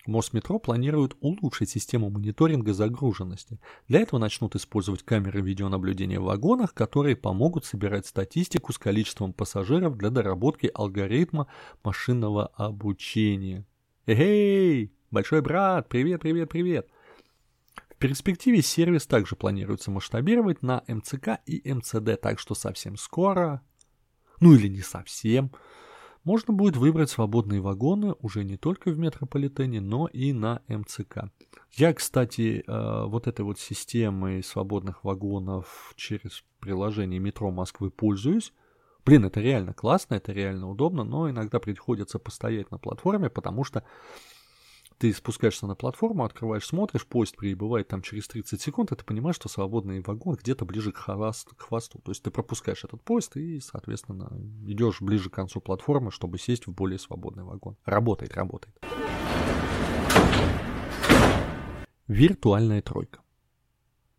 Мосметро 0.07 0.57
планирует 0.57 1.17
улучшить 1.19 1.69
систему 1.69 2.09
мониторинга 2.09 2.73
загруженности. 2.73 3.59
Для 3.89 3.99
этого 3.99 4.21
начнут 4.21 4.55
использовать 4.55 5.03
камеры 5.03 5.41
видеонаблюдения 5.41 6.17
в 6.19 6.23
вагонах, 6.23 6.73
которые 6.73 7.17
помогут 7.17 7.65
собирать 7.65 8.05
статистику 8.05 8.71
с 8.71 8.77
количеством 8.77 9.33
пассажиров 9.33 9.97
для 9.97 10.09
доработки 10.09 10.71
алгоритма 10.73 11.47
машинного 11.83 12.47
обучения. 12.55 13.65
Эй, 14.05 14.93
большой 15.11 15.41
брат, 15.41 15.89
привет, 15.89 16.21
привет, 16.21 16.49
привет! 16.49 16.87
В 17.89 17.99
перспективе 17.99 18.61
сервис 18.61 19.05
также 19.07 19.35
планируется 19.35 19.91
масштабировать 19.91 20.61
на 20.61 20.83
МЦК 20.87 21.39
и 21.45 21.73
МЦД, 21.73 22.21
так 22.21 22.39
что 22.39 22.55
совсем 22.55 22.95
скоро, 22.95 23.61
ну 24.39 24.53
или 24.53 24.69
не 24.69 24.81
совсем, 24.81 25.51
можно 26.23 26.53
будет 26.53 26.77
выбрать 26.77 27.09
свободные 27.09 27.61
вагоны 27.61 28.15
уже 28.21 28.43
не 28.43 28.57
только 28.57 28.91
в 28.91 28.99
метрополитене, 28.99 29.81
но 29.81 30.07
и 30.07 30.33
на 30.33 30.61
МЦК. 30.67 31.31
Я, 31.71 31.93
кстати, 31.93 32.63
э, 32.65 33.05
вот 33.05 33.27
этой 33.27 33.41
вот 33.41 33.59
системой 33.59 34.43
свободных 34.43 35.03
вагонов 35.03 35.93
через 35.95 36.43
приложение 36.59 37.19
метро 37.19 37.51
Москвы 37.51 37.91
пользуюсь. 37.91 38.53
Блин, 39.05 39.25
это 39.25 39.39
реально 39.39 39.73
классно, 39.73 40.15
это 40.15 40.33
реально 40.33 40.69
удобно, 40.69 41.03
но 41.03 41.29
иногда 41.29 41.59
приходится 41.59 42.19
постоять 42.19 42.71
на 42.71 42.77
платформе, 42.77 43.29
потому 43.29 43.63
что 43.63 43.83
ты 44.97 45.13
спускаешься 45.13 45.67
на 45.67 45.75
платформу, 45.75 46.23
открываешь, 46.23 46.65
смотришь, 46.65 47.05
поезд 47.05 47.37
прибывает 47.37 47.87
там 47.87 48.01
через 48.01 48.27
30 48.27 48.59
секунд, 48.59 48.91
и 48.91 48.95
ты 48.95 49.03
понимаешь, 49.03 49.35
что 49.35 49.49
свободный 49.49 50.01
вагон 50.01 50.35
где-то 50.35 50.65
ближе 50.65 50.91
к, 50.91 50.97
хвост, 50.97 51.49
к 51.55 51.61
хвосту. 51.61 51.99
То 51.99 52.11
есть 52.11 52.23
ты 52.23 52.31
пропускаешь 52.31 52.83
этот 52.83 53.03
поезд 53.03 53.37
и, 53.37 53.59
соответственно, 53.59 54.31
идешь 54.65 55.01
ближе 55.01 55.29
к 55.29 55.33
концу 55.33 55.61
платформы, 55.61 56.11
чтобы 56.11 56.39
сесть 56.39 56.67
в 56.67 56.71
более 56.71 56.99
свободный 56.99 57.43
вагон. 57.43 57.77
Работает, 57.85 58.33
работает. 58.33 58.75
Виртуальная 62.07 62.81
тройка. 62.81 63.19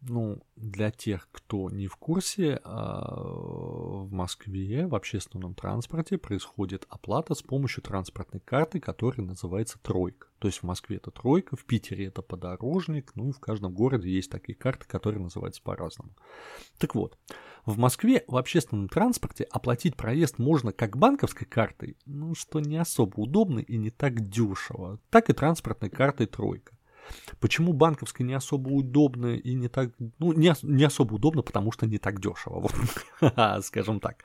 Ну, 0.01 0.41
для 0.55 0.93
тех, 0.93 1.29
кто 1.33 1.71
не 1.71 1.89
в 1.89 1.97
курсе, 1.97 2.61
а, 2.63 3.21
в 3.21 4.13
Москве 4.13 4.87
в 4.87 4.95
общественном 4.95 5.55
транспорте 5.55 6.19
происходит 6.19 6.87
оплата 6.89 7.35
с 7.35 7.43
помощью 7.43 7.83
транспортной 7.83 8.41
карты, 8.41 8.79
которая 8.79 9.27
называется 9.27 9.79
«Тройка». 9.83 10.29
То 10.39 10.47
есть 10.47 10.61
в 10.61 10.63
Москве 10.63 10.99
это 10.99 11.11
«Тройка», 11.11 11.57
в 11.57 11.65
Питере 11.65 12.07
это 12.07 12.23
«Подорожник», 12.23 13.11
ну 13.17 13.31
и 13.31 13.33
в 13.33 13.41
каждом 13.41 13.75
городе 13.75 14.09
есть 14.09 14.31
такие 14.31 14.55
карты, 14.55 14.87
которые 14.87 15.21
называются 15.21 15.63
по-разному. 15.63 16.13
Так 16.79 16.95
вот, 16.95 17.19
в 17.67 17.77
Москве 17.77 18.25
в 18.29 18.37
общественном 18.37 18.89
транспорте 18.89 19.45
оплатить 19.45 19.97
проезд 19.97 20.39
можно 20.39 20.73
как 20.73 20.97
банковской 20.97 21.47
картой, 21.47 21.97
ну 22.07 22.37
что 22.37 22.61
не 22.61 22.77
особо 22.77 23.19
удобно 23.19 23.59
и 23.59 23.77
не 23.77 23.91
так 23.91 24.29
дешево, 24.29 25.01
так 25.11 25.29
и 25.29 25.33
транспортной 25.33 25.91
картой 25.91 26.27
«Тройка». 26.27 26.78
Почему 27.41 27.73
банковская 27.73 28.25
не 28.25 28.35
особо 28.35 28.69
удобно 28.71 29.37
и 29.37 29.55
не 29.55 29.69
так... 29.69 29.93
Ну, 30.19 30.33
не, 30.33 30.55
не 30.63 30.85
особо 30.85 31.15
удобно, 31.15 31.43
потому 31.43 31.73
что 31.73 31.87
не 31.87 31.99
так 31.99 32.21
дешево, 32.21 32.61
вот, 33.21 33.65
скажем 33.65 34.01
так. 34.01 34.25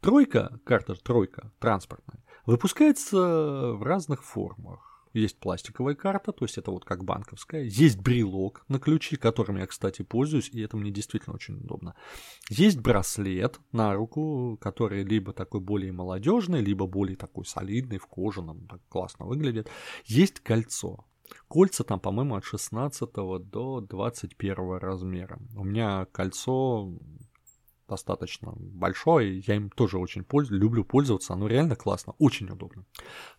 Тройка, 0.00 0.58
карта 0.64 0.94
тройка 0.94 1.52
транспортная, 1.58 2.22
выпускается 2.46 3.72
в 3.74 3.82
разных 3.82 4.24
формах. 4.24 4.90
Есть 5.12 5.40
пластиковая 5.40 5.96
карта, 5.96 6.30
то 6.30 6.44
есть 6.44 6.56
это 6.56 6.70
вот 6.70 6.84
как 6.84 7.04
банковская. 7.04 7.64
Есть 7.64 7.98
брелок 7.98 8.64
на 8.68 8.78
ключи, 8.78 9.16
которым 9.16 9.56
я, 9.56 9.66
кстати, 9.66 10.02
пользуюсь, 10.02 10.48
и 10.50 10.60
это 10.60 10.76
мне 10.76 10.92
действительно 10.92 11.34
очень 11.34 11.56
удобно. 11.56 11.96
Есть 12.48 12.78
браслет 12.78 13.58
на 13.72 13.92
руку, 13.94 14.56
который 14.60 15.02
либо 15.02 15.32
такой 15.32 15.60
более 15.60 15.90
молодежный, 15.90 16.60
либо 16.60 16.86
более 16.86 17.16
такой 17.16 17.44
солидный, 17.44 17.98
в 17.98 18.06
кожаном, 18.06 18.68
так 18.68 18.80
классно 18.88 19.26
выглядит. 19.26 19.68
Есть 20.04 20.38
кольцо. 20.40 21.04
Кольца 21.48 21.84
там, 21.84 22.00
по-моему, 22.00 22.36
от 22.36 22.44
16 22.44 23.12
до 23.12 23.80
21 23.80 24.76
размера. 24.78 25.38
У 25.56 25.64
меня 25.64 26.06
кольцо 26.12 26.92
достаточно 27.90 28.52
большое, 28.56 29.40
я 29.40 29.56
им 29.56 29.68
тоже 29.68 29.98
очень 29.98 30.22
пользуюсь, 30.22 30.62
люблю 30.62 30.84
пользоваться, 30.84 31.34
оно 31.34 31.48
реально 31.48 31.74
классно, 31.74 32.14
очень 32.18 32.48
удобно. 32.48 32.84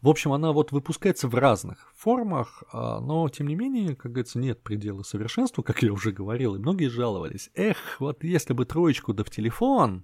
В 0.01 0.09
общем, 0.09 0.33
она 0.33 0.51
вот 0.51 0.73
выпускается 0.73 1.29
в 1.29 1.35
разных 1.35 1.91
формах, 1.95 2.63
а, 2.73 2.99
но 2.99 3.29
тем 3.29 3.47
не 3.47 3.55
менее, 3.55 3.95
как 3.95 4.11
говорится, 4.11 4.39
нет 4.39 4.61
предела 4.61 5.03
совершенству, 5.03 5.63
как 5.63 5.81
я 5.81 5.93
уже 5.93 6.11
говорил, 6.11 6.55
и 6.55 6.59
многие 6.59 6.89
жаловались. 6.89 7.49
Эх, 7.55 7.77
вот 7.99 8.23
если 8.25 8.53
бы 8.53 8.65
троечку 8.65 9.13
да 9.13 9.23
в 9.23 9.29
телефон, 9.29 10.03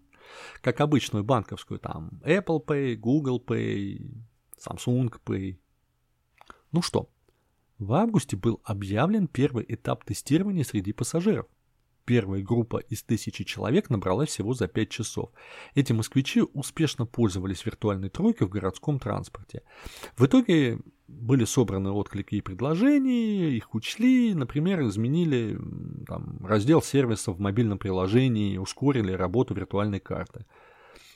как 0.62 0.80
обычную 0.80 1.26
банковскую, 1.26 1.80
там 1.80 2.22
Apple 2.24 2.66
Pay, 2.66 2.96
Google 2.96 3.44
Pay, 3.46 4.00
Samsung 4.58 5.14
Pay. 5.26 5.58
Ну 6.72 6.82
что, 6.82 7.10
в 7.80 7.94
августе 7.94 8.36
был 8.36 8.60
объявлен 8.64 9.28
первый 9.28 9.66
этап 9.68 10.04
тестирования 10.04 10.64
среди 10.64 10.94
пассажиров. 10.94 11.46
Первая 12.06 12.42
группа 12.42 12.78
из 12.78 13.04
тысячи 13.04 13.44
человек 13.44 13.90
набралась 13.90 14.30
всего 14.30 14.54
за 14.54 14.68
5 14.68 14.90
часов. 14.90 15.30
Эти 15.76 15.92
москвичи 15.92 16.42
успешно 16.54 17.06
пользовались 17.06 17.66
виртуальной 17.66 18.10
тройкой 18.10 18.48
в 18.48 18.50
городском 18.50 18.98
транспорте. 18.98 19.64
В 20.16 20.26
итоге 20.26 20.80
были 21.10 21.44
собраны 21.44 21.92
отклики 21.92 22.36
и 22.36 22.42
предложения, 22.42 23.50
их 23.50 23.76
учли, 23.76 24.34
например, 24.34 24.88
изменили 24.88 25.60
там, 26.08 26.46
раздел 26.46 26.82
сервисов 26.82 27.38
в 27.38 27.42
мобильном 27.42 27.78
приложении, 27.78 28.58
ускорили 28.58 29.12
работу 29.12 29.54
виртуальной 29.54 30.00
карты. 30.00 30.46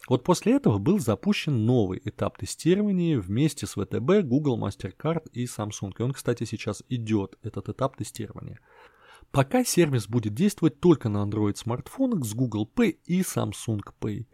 Вот 0.08 0.24
после 0.24 0.54
этого 0.54 0.78
был 0.78 1.00
запущен 1.00 1.66
новый 1.66 2.02
этап 2.04 2.38
тестирования 2.38 3.20
вместе 3.20 3.68
с 3.68 3.74
ВТБ, 3.74 4.24
Google, 4.24 4.60
MasterCard 4.60 5.30
и 5.32 5.46
Samsung. 5.46 5.94
И 5.98 6.02
он, 6.02 6.14
кстати, 6.14 6.44
сейчас 6.44 6.84
идет, 6.90 7.38
этот 7.44 7.70
этап 7.70 7.98
тестирования. 7.98 8.60
Пока 9.32 9.64
сервис 9.64 10.08
будет 10.08 10.34
действовать 10.34 10.82
только 10.82 11.08
на 11.08 11.24
Android 11.24 11.56
смартфонах 11.56 12.26
с 12.26 12.34
Google 12.34 12.70
Pay 12.76 12.98
и 13.06 13.22
Samsung 13.22 13.82
Pay. 14.02 14.26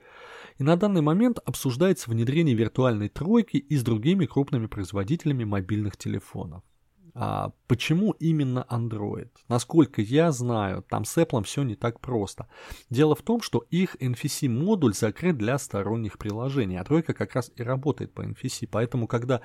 И 0.58 0.64
на 0.64 0.76
данный 0.76 1.02
момент 1.02 1.40
обсуждается 1.46 2.10
внедрение 2.10 2.56
виртуальной 2.56 3.10
тройки 3.10 3.58
и 3.58 3.78
с 3.78 3.84
другими 3.84 4.26
крупными 4.26 4.66
производителями 4.66 5.44
мобильных 5.44 5.98
телефонов. 5.98 6.64
А 7.20 7.52
почему 7.66 8.12
именно 8.12 8.64
Android? 8.70 9.30
Насколько 9.48 10.04
я 10.04 10.32
знаю, 10.32 10.84
там 10.88 11.04
с 11.04 11.18
Apple 11.18 11.44
все 11.46 11.64
не 11.64 11.74
так 11.74 12.00
просто. 12.00 12.48
Дело 12.92 13.16
в 13.16 13.24
том, 13.24 13.42
что 13.42 13.66
их 13.72 13.96
NFC-модуль 13.96 14.94
закрыт 14.94 15.36
для 15.36 15.58
сторонних 15.58 16.20
приложений, 16.20 16.78
а 16.78 16.84
тройка 16.84 17.16
как 17.16 17.34
раз 17.34 17.52
и 17.56 17.64
работает 17.64 18.14
по 18.14 18.22
NFC. 18.22 18.70
Поэтому, 18.70 19.08
когда 19.08 19.42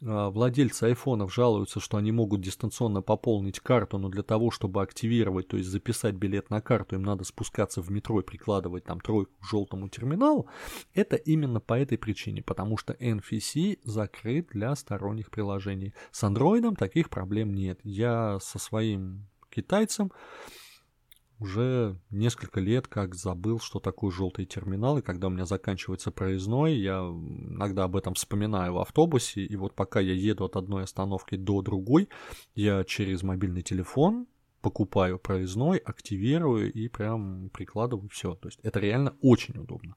владельцы 0.00 0.84
айфонов 0.84 1.32
жалуются, 1.32 1.80
что 1.80 1.96
они 1.96 2.12
могут 2.12 2.40
дистанционно 2.40 3.02
пополнить 3.02 3.60
карту, 3.60 3.98
но 3.98 4.08
для 4.08 4.22
того, 4.22 4.50
чтобы 4.50 4.82
активировать, 4.82 5.48
то 5.48 5.56
есть 5.56 5.68
записать 5.68 6.14
билет 6.14 6.50
на 6.50 6.60
карту, 6.60 6.96
им 6.96 7.02
надо 7.02 7.24
спускаться 7.24 7.80
в 7.80 7.90
метро 7.90 8.20
и 8.20 8.24
прикладывать 8.24 8.84
там 8.84 9.00
тройку 9.00 9.32
к 9.40 9.46
желтому 9.46 9.88
терминалу. 9.88 10.48
Это 10.94 11.16
именно 11.16 11.60
по 11.60 11.78
этой 11.78 11.98
причине, 11.98 12.42
потому 12.42 12.76
что 12.76 12.92
NFC 12.94 13.78
закрыт 13.84 14.48
для 14.52 14.74
сторонних 14.76 15.30
приложений. 15.30 15.94
С 16.10 16.22
андроидом 16.24 16.76
таких 16.76 17.08
проблем 17.08 17.54
нет. 17.54 17.80
Я 17.82 18.38
со 18.40 18.58
своим 18.58 19.26
китайцем 19.50 20.12
уже 21.38 21.98
несколько 22.10 22.60
лет 22.60 22.88
как 22.88 23.14
забыл, 23.14 23.60
что 23.60 23.78
такое 23.78 24.10
желтый 24.10 24.46
терминал, 24.46 24.98
и 24.98 25.02
когда 25.02 25.26
у 25.26 25.30
меня 25.30 25.44
заканчивается 25.44 26.10
проездной, 26.10 26.74
я 26.74 26.98
иногда 27.00 27.84
об 27.84 27.96
этом 27.96 28.14
вспоминаю 28.14 28.74
в 28.74 28.78
автобусе, 28.78 29.42
и 29.42 29.56
вот 29.56 29.74
пока 29.74 30.00
я 30.00 30.14
еду 30.14 30.44
от 30.44 30.56
одной 30.56 30.84
остановки 30.84 31.36
до 31.36 31.62
другой, 31.62 32.08
я 32.54 32.84
через 32.84 33.22
мобильный 33.22 33.62
телефон 33.62 34.26
покупаю 34.62 35.18
проездной, 35.18 35.78
активирую 35.78 36.72
и 36.72 36.88
прям 36.88 37.50
прикладываю 37.50 38.08
все. 38.08 38.34
То 38.34 38.48
есть 38.48 38.58
это 38.62 38.80
реально 38.80 39.14
очень 39.20 39.56
удобно. 39.58 39.94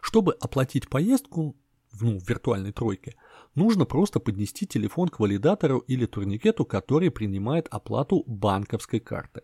Чтобы 0.00 0.34
оплатить 0.34 0.88
поездку, 0.88 1.56
ну, 2.00 2.18
в 2.18 2.28
виртуальной 2.28 2.72
тройке, 2.72 3.16
нужно 3.54 3.84
просто 3.84 4.20
поднести 4.20 4.66
телефон 4.66 5.08
к 5.08 5.20
валидатору 5.20 5.78
или 5.78 6.06
турникету, 6.06 6.64
который 6.64 7.10
принимает 7.10 7.68
оплату 7.70 8.24
банковской 8.26 9.00
карты. 9.00 9.42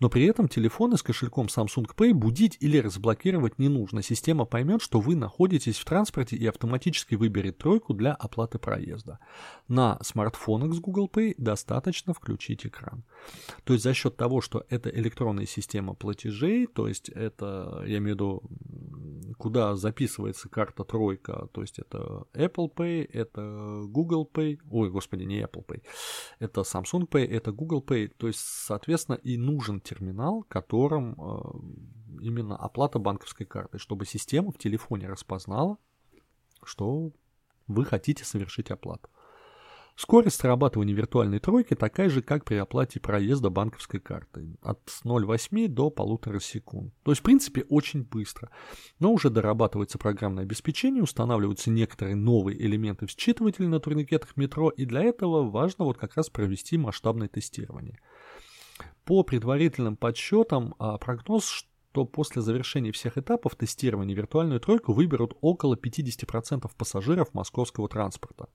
Но 0.00 0.08
при 0.08 0.24
этом 0.24 0.48
телефоны 0.48 0.96
с 0.96 1.02
кошельком 1.02 1.46
Samsung 1.46 1.86
Pay 1.96 2.12
будить 2.12 2.56
или 2.60 2.78
разблокировать 2.78 3.58
не 3.58 3.68
нужно. 3.68 4.02
Система 4.02 4.44
поймет, 4.44 4.82
что 4.82 5.00
вы 5.00 5.14
находитесь 5.14 5.78
в 5.78 5.84
транспорте 5.84 6.36
и 6.36 6.46
автоматически 6.46 7.14
выберет 7.14 7.58
тройку 7.58 7.94
для 7.94 8.12
оплаты 8.12 8.58
проезда. 8.58 9.18
На 9.68 9.98
смартфонах 10.02 10.74
с 10.74 10.80
Google 10.80 11.10
Pay 11.12 11.34
достаточно 11.38 12.12
включить 12.14 12.66
экран. 12.66 13.04
То 13.64 13.72
есть 13.72 13.84
за 13.84 13.94
счет 13.94 14.16
того, 14.16 14.40
что 14.40 14.64
это 14.68 14.90
электронная 14.90 15.46
система 15.46 15.94
платежей, 15.94 16.66
то 16.66 16.88
есть 16.88 17.08
это, 17.08 17.82
я 17.86 17.98
имею 17.98 18.16
в 18.16 18.18
виду, 18.18 18.42
куда 19.36 19.76
записывается 19.76 20.48
карта 20.48 20.84
тройка, 20.84 21.48
то 21.52 21.60
есть 21.60 21.78
это 21.78 22.26
Apple 22.32 22.72
Pay, 22.74 23.08
это 23.12 23.82
Google 23.86 24.28
Pay, 24.32 24.58
ой, 24.70 24.90
господи, 24.90 25.24
не 25.24 25.40
Apple 25.40 25.64
Pay, 25.66 25.82
это 26.38 26.62
Samsung 26.62 27.08
Pay, 27.08 27.26
это 27.26 27.52
Google 27.52 27.82
Pay, 27.82 28.08
то 28.16 28.26
есть, 28.26 28.40
соответственно, 28.40 29.16
и 29.16 29.36
нужен 29.36 29.80
терминал, 29.80 30.44
которым 30.48 31.12
э, 31.12 32.22
именно 32.22 32.56
оплата 32.56 32.98
банковской 32.98 33.46
карты, 33.46 33.78
чтобы 33.78 34.06
система 34.06 34.52
в 34.52 34.58
телефоне 34.58 35.08
распознала, 35.08 35.76
что 36.62 37.12
вы 37.66 37.84
хотите 37.84 38.24
совершить 38.24 38.70
оплату. 38.70 39.08
Скорость 39.96 40.40
срабатывания 40.40 40.94
виртуальной 40.94 41.38
тройки 41.38 41.72
такая 41.72 42.10
же, 42.10 42.20
как 42.20 42.44
при 42.44 42.56
оплате 42.56 43.00
проезда 43.00 43.48
банковской 43.48 43.98
карты. 43.98 44.58
От 44.60 44.80
0,8 45.04 45.68
до 45.68 45.88
1,5 45.88 46.38
секунд. 46.40 46.94
То 47.02 47.12
есть, 47.12 47.22
в 47.22 47.24
принципе, 47.24 47.64
очень 47.70 48.02
быстро. 48.02 48.50
Но 48.98 49.10
уже 49.10 49.30
дорабатывается 49.30 49.96
программное 49.96 50.44
обеспечение, 50.44 51.02
устанавливаются 51.02 51.70
некоторые 51.70 52.14
новые 52.14 52.60
элементы 52.60 53.06
в 53.06 53.10
считывателе 53.10 53.68
на 53.68 53.80
турникетах 53.80 54.36
метро, 54.36 54.68
и 54.68 54.84
для 54.84 55.02
этого 55.02 55.48
важно 55.48 55.86
вот 55.86 55.96
как 55.96 56.14
раз 56.16 56.28
провести 56.28 56.76
масштабное 56.76 57.28
тестирование. 57.28 57.98
По 59.06 59.22
предварительным 59.22 59.96
подсчетам, 59.96 60.74
а, 60.78 60.98
прогноз, 60.98 61.46
что 61.46 62.04
после 62.04 62.42
завершения 62.42 62.92
всех 62.92 63.16
этапов 63.16 63.56
тестирования 63.56 64.14
виртуальную 64.14 64.60
тройку 64.60 64.92
выберут 64.92 65.38
около 65.40 65.74
50% 65.74 66.70
пассажиров 66.76 67.32
московского 67.32 67.88
транспорта. 67.88 68.50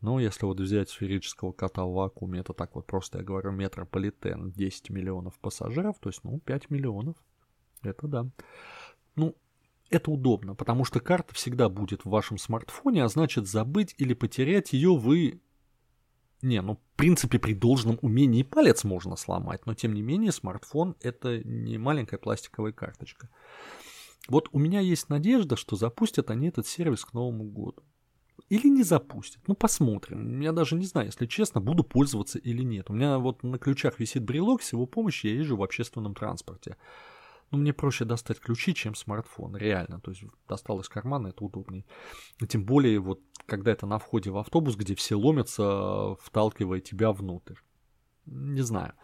Но 0.00 0.20
если 0.20 0.44
вот 0.44 0.60
взять 0.60 0.90
сферического 0.90 1.52
кота 1.52 1.84
в 1.84 1.92
вакууме, 1.92 2.40
это 2.40 2.52
так 2.52 2.74
вот 2.74 2.86
просто, 2.86 3.18
я 3.18 3.24
говорю, 3.24 3.50
метрополитен, 3.52 4.52
10 4.52 4.90
миллионов 4.90 5.38
пассажиров, 5.38 5.98
то 5.98 6.10
есть, 6.10 6.22
ну, 6.22 6.38
5 6.40 6.70
миллионов. 6.70 7.16
Это 7.82 8.06
да. 8.06 8.26
Ну, 9.14 9.34
это 9.88 10.10
удобно, 10.10 10.54
потому 10.54 10.84
что 10.84 11.00
карта 11.00 11.34
всегда 11.34 11.68
будет 11.68 12.04
в 12.04 12.10
вашем 12.10 12.38
смартфоне, 12.38 13.04
а 13.04 13.08
значит 13.08 13.46
забыть 13.46 13.94
или 13.98 14.14
потерять 14.14 14.72
ее 14.72 14.96
вы... 14.96 15.40
Не, 16.42 16.60
ну, 16.60 16.74
в 16.74 16.96
принципе, 16.96 17.38
при 17.38 17.54
должном 17.54 17.98
умении 18.02 18.42
палец 18.42 18.84
можно 18.84 19.16
сломать, 19.16 19.64
но 19.64 19.74
тем 19.74 19.94
не 19.94 20.02
менее 20.02 20.32
смартфон 20.32 20.94
это 21.00 21.42
не 21.42 21.78
маленькая 21.78 22.18
пластиковая 22.18 22.72
карточка. 22.72 23.30
Вот 24.28 24.50
у 24.52 24.58
меня 24.58 24.80
есть 24.80 25.08
надежда, 25.08 25.56
что 25.56 25.76
запустят 25.76 26.30
они 26.30 26.48
этот 26.48 26.66
сервис 26.66 27.04
к 27.04 27.14
Новому 27.14 27.44
году 27.44 27.82
или 28.48 28.68
не 28.68 28.82
запустят. 28.82 29.42
Ну, 29.48 29.54
посмотрим. 29.54 30.40
Я 30.40 30.52
даже 30.52 30.76
не 30.76 30.86
знаю, 30.86 31.08
если 31.08 31.26
честно, 31.26 31.60
буду 31.60 31.82
пользоваться 31.82 32.38
или 32.38 32.62
нет. 32.62 32.90
У 32.90 32.94
меня 32.94 33.18
вот 33.18 33.42
на 33.42 33.58
ключах 33.58 33.98
висит 33.98 34.24
брелок, 34.24 34.62
с 34.62 34.72
его 34.72 34.86
помощью 34.86 35.32
я 35.32 35.38
езжу 35.38 35.56
в 35.56 35.62
общественном 35.62 36.14
транспорте. 36.14 36.76
Ну, 37.50 37.58
мне 37.58 37.72
проще 37.72 38.04
достать 38.04 38.40
ключи, 38.40 38.74
чем 38.74 38.94
смартфон, 38.94 39.56
реально. 39.56 40.00
То 40.00 40.10
есть 40.10 40.24
достал 40.48 40.80
из 40.80 40.88
кармана, 40.88 41.28
это 41.28 41.44
удобнее. 41.44 41.84
И 42.40 42.46
тем 42.46 42.64
более, 42.64 42.98
вот 42.98 43.20
когда 43.46 43.70
это 43.70 43.86
на 43.86 43.98
входе 43.98 44.30
в 44.30 44.36
автобус, 44.36 44.76
где 44.76 44.94
все 44.94 45.14
ломятся, 45.14 46.16
вталкивая 46.20 46.80
тебя 46.80 47.12
внутрь. 47.12 47.54
Не 48.26 48.62
знаю. 48.62 48.94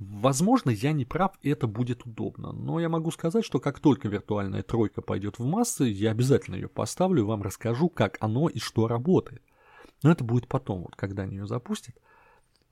Возможно, 0.00 0.70
я 0.70 0.92
не 0.92 1.04
прав, 1.04 1.32
и 1.42 1.50
это 1.50 1.66
будет 1.66 2.06
удобно. 2.06 2.52
Но 2.52 2.80
я 2.80 2.88
могу 2.88 3.10
сказать, 3.10 3.44
что 3.44 3.60
как 3.60 3.80
только 3.80 4.08
виртуальная 4.08 4.62
тройка 4.62 5.02
пойдет 5.02 5.38
в 5.38 5.44
массы, 5.44 5.84
я 5.84 6.10
обязательно 6.10 6.54
ее 6.54 6.68
поставлю 6.68 7.22
и 7.22 7.26
вам 7.26 7.42
расскажу, 7.42 7.90
как 7.90 8.16
оно 8.20 8.48
и 8.48 8.58
что 8.58 8.88
работает. 8.88 9.42
Но 10.02 10.10
это 10.10 10.24
будет 10.24 10.48
потом, 10.48 10.84
вот 10.84 10.96
когда 10.96 11.24
они 11.24 11.36
ее 11.36 11.46
запустят. 11.46 11.94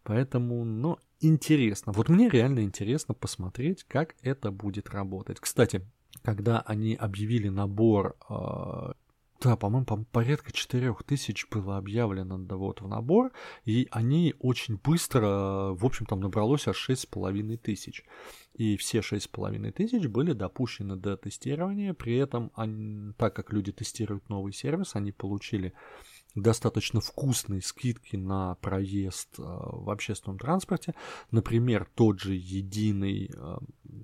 Поэтому, 0.04 0.64
ну, 0.64 0.96
интересно. 1.20 1.92
Вот 1.92 2.08
мне 2.08 2.30
реально 2.30 2.60
интересно 2.60 3.12
посмотреть, 3.12 3.84
как 3.84 4.14
это 4.22 4.50
будет 4.50 4.88
работать. 4.88 5.38
Кстати, 5.38 5.86
когда 6.22 6.60
они 6.62 6.94
объявили 6.94 7.50
набор 7.50 8.16
э, 8.30 8.92
да, 9.40 9.57
по-моему, 9.57 9.87
по 9.87 9.96
порядка 9.96 10.53
4000 10.53 11.46
было 11.51 11.77
объявлено 11.77 12.38
да, 12.38 12.57
вот, 12.57 12.81
в 12.81 12.88
набор, 12.88 13.33
и 13.64 13.87
они 13.90 14.35
очень 14.40 14.77
быстро, 14.77 15.74
в 15.74 15.85
общем, 15.85 16.07
там 16.07 16.20
набралось 16.20 16.66
аж 16.66 16.90
6,5 16.90 17.57
тысяч. 17.59 18.05
И 18.55 18.77
все 18.77 18.98
6,5 18.98 19.70
тысяч 19.70 20.07
были 20.09 20.33
допущены 20.33 20.96
до 20.96 21.16
тестирования, 21.16 21.94
при 21.94 22.16
этом, 22.16 22.51
они, 22.55 23.12
так 23.12 23.37
как 23.37 23.53
люди 23.53 23.70
тестируют 23.70 24.29
новый 24.29 24.53
сервис, 24.53 24.96
они 24.96 25.12
получили 25.12 25.72
достаточно 26.35 27.01
вкусные 27.01 27.62
скидки 27.62 28.16
на 28.16 28.57
проезд 28.57 29.38
э, 29.38 29.42
в 29.42 29.90
общественном 29.90 30.38
транспорте. 30.38 30.94
Например, 31.31 31.88
тот 31.94 32.20
же 32.20 32.35
единый, 32.35 33.31
э, 33.33 33.59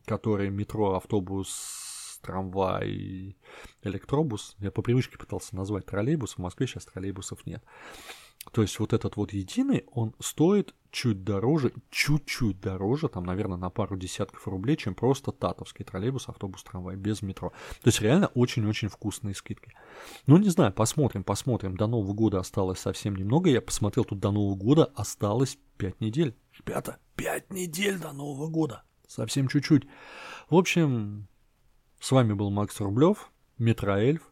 который 0.04 0.50
метро, 0.50 0.94
автобус 0.94 1.93
трамвай, 2.24 3.36
электробус. 3.82 4.56
Я 4.58 4.70
по 4.70 4.82
привычке 4.82 5.18
пытался 5.18 5.54
назвать 5.56 5.86
троллейбус, 5.86 6.34
в 6.34 6.38
Москве 6.38 6.66
сейчас 6.66 6.86
троллейбусов 6.86 7.46
нет. 7.46 7.62
То 8.52 8.62
есть 8.62 8.78
вот 8.78 8.92
этот 8.92 9.16
вот 9.16 9.32
единый, 9.32 9.84
он 9.92 10.14
стоит 10.20 10.74
чуть 10.90 11.24
дороже, 11.24 11.72
чуть-чуть 11.90 12.60
дороже, 12.60 13.08
там, 13.08 13.24
наверное, 13.24 13.56
на 13.56 13.70
пару 13.70 13.96
десятков 13.96 14.46
рублей, 14.46 14.76
чем 14.76 14.94
просто 14.94 15.32
татовский 15.32 15.84
троллейбус, 15.84 16.28
автобус, 16.28 16.62
трамвай 16.62 16.96
без 16.96 17.22
метро. 17.22 17.52
То 17.82 17.88
есть 17.88 18.00
реально 18.00 18.28
очень-очень 18.34 18.88
вкусные 18.88 19.34
скидки. 19.34 19.72
Ну, 20.26 20.36
не 20.36 20.50
знаю, 20.50 20.72
посмотрим, 20.72 21.24
посмотрим. 21.24 21.76
До 21.76 21.86
Нового 21.86 22.12
года 22.12 22.38
осталось 22.38 22.78
совсем 22.78 23.16
немного. 23.16 23.50
Я 23.50 23.60
посмотрел, 23.60 24.04
тут 24.04 24.20
до 24.20 24.30
Нового 24.30 24.56
года 24.56 24.84
осталось 24.94 25.58
5 25.78 26.00
недель. 26.00 26.36
Ребята, 26.58 26.98
5 27.16 27.50
недель 27.50 27.98
до 27.98 28.12
Нового 28.12 28.48
года. 28.48 28.82
Совсем 29.08 29.48
чуть-чуть. 29.48 29.84
В 30.48 30.56
общем, 30.56 31.28
с 32.04 32.12
вами 32.12 32.34
был 32.34 32.50
Макс 32.50 32.78
Рублев, 32.80 33.30
Метроэльф. 33.56 34.30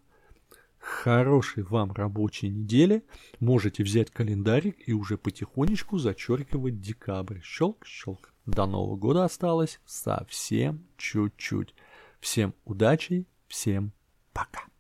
Хорошей 0.79 1.63
вам 1.63 1.93
рабочей 1.93 2.51
недели. 2.51 3.03
Можете 3.41 3.83
взять 3.83 4.11
календарик 4.11 4.77
и 4.87 4.93
уже 4.93 5.17
потихонечку 5.17 5.97
зачеркивать 5.97 6.83
декабрь. 6.83 7.41
Щелк, 7.43 7.87
щелк. 7.87 8.35
До 8.45 8.67
Нового 8.67 8.97
года 8.97 9.25
осталось 9.25 9.81
совсем 9.87 10.85
чуть-чуть. 10.99 11.75
Всем 12.21 12.53
удачи, 12.67 13.27
всем 13.49 13.95
пока. 14.35 14.72